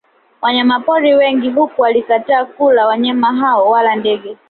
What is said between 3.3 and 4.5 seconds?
hao wala ndege